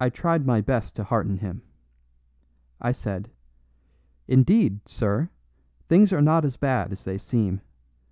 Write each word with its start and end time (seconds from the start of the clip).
I 0.00 0.10
tried 0.10 0.44
my 0.44 0.60
best 0.60 0.96
to 0.96 1.04
hearten 1.04 1.36
him. 1.36 1.62
I 2.80 2.90
said, 2.90 3.30
"Indeed, 4.26 4.88
sir, 4.88 5.30
things 5.88 6.12
are 6.12 6.20
not 6.20 6.44
as 6.44 6.56
bad 6.56 6.90
as 6.90 7.04
they 7.04 7.16
seem. 7.16 7.60